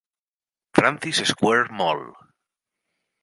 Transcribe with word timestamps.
Francis 0.73 1.27
Square 1.27 1.67
Mall. 1.69 2.15